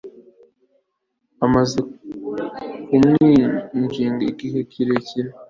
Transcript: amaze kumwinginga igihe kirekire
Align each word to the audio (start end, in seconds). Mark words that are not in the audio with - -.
amaze 1.45 1.79
kumwinginga 2.85 4.23
igihe 4.31 4.59
kirekire 4.71 5.29